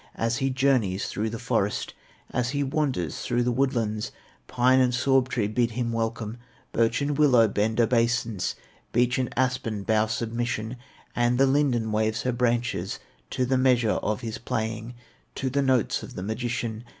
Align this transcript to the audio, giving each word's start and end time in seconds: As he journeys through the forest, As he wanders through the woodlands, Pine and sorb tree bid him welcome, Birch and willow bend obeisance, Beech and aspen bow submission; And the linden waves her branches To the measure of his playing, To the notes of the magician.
As 0.15 0.37
he 0.37 0.49
journeys 0.49 1.05
through 1.07 1.29
the 1.29 1.37
forest, 1.37 1.93
As 2.31 2.49
he 2.49 2.63
wanders 2.63 3.21
through 3.21 3.43
the 3.43 3.51
woodlands, 3.51 4.11
Pine 4.47 4.79
and 4.79 4.91
sorb 4.91 5.27
tree 5.27 5.47
bid 5.47 5.73
him 5.77 5.91
welcome, 5.91 6.39
Birch 6.71 7.03
and 7.03 7.15
willow 7.19 7.47
bend 7.47 7.79
obeisance, 7.79 8.55
Beech 8.93 9.19
and 9.19 9.31
aspen 9.37 9.83
bow 9.83 10.07
submission; 10.07 10.77
And 11.15 11.37
the 11.37 11.45
linden 11.45 11.91
waves 11.91 12.23
her 12.23 12.31
branches 12.31 12.97
To 13.29 13.45
the 13.45 13.59
measure 13.59 13.99
of 14.01 14.21
his 14.21 14.39
playing, 14.39 14.95
To 15.35 15.51
the 15.51 15.61
notes 15.61 16.01
of 16.01 16.15
the 16.15 16.23
magician. 16.23 16.83